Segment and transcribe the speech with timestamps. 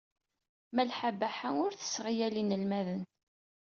[0.75, 3.01] Malḥa Baḥa ur tesseɣyal inelmaden.